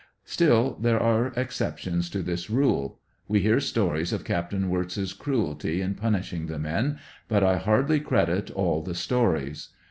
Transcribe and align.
Still, 0.25 0.79
there 0.81 0.99
are 0.99 1.27
exceptions 1.35 2.09
to 2.09 2.23
this 2.23 2.49
rule. 2.49 2.97
We 3.27 3.41
hear 3.41 3.59
stories 3.59 4.11
of 4.11 4.23
Capt. 4.23 4.51
Wirtz's 4.51 5.13
cruelty 5.13 5.79
in 5.79 5.93
punishing 5.93 6.47
the 6.47 6.57
men, 6.57 6.97
but 7.27 7.43
I 7.43 7.57
hardly 7.57 7.99
credit 7.99 8.49
all 8.49 8.81
the 8.81 8.95
stories. 8.95 9.67